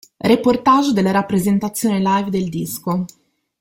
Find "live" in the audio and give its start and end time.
1.99-2.31